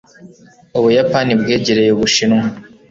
ubuyapani 0.77 1.31
bwegereye 1.41 1.91
ubushinwa 1.93 2.43